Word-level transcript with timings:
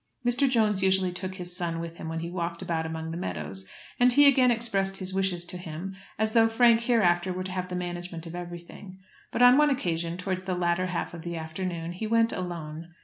Mr. 0.25 0.49
Jones 0.49 0.81
usually 0.81 1.11
took 1.11 1.35
his 1.35 1.55
son 1.55 1.79
with 1.79 1.97
him 1.97 2.09
when 2.09 2.21
he 2.21 2.29
walked 2.31 2.63
about 2.63 2.87
among 2.87 3.11
the 3.11 3.17
meadows, 3.17 3.67
and 3.99 4.11
he 4.13 4.25
again 4.25 4.49
expressed 4.49 4.97
his 4.97 5.13
wishes 5.13 5.45
to 5.45 5.57
him 5.59 5.95
as 6.17 6.33
though 6.33 6.47
Frank 6.47 6.81
hereafter 6.81 7.31
were 7.31 7.43
to 7.43 7.51
have 7.51 7.67
the 7.69 7.75
management 7.75 8.25
of 8.25 8.33
everything. 8.33 8.97
But 9.31 9.43
on 9.43 9.59
one 9.59 9.69
occasion, 9.69 10.17
towards 10.17 10.41
the 10.41 10.55
latter 10.55 10.87
half 10.87 11.13
of 11.13 11.21
the 11.21 11.37
afternoon, 11.37 11.91
he 11.91 12.07
went 12.07 12.33
alone. 12.33 12.89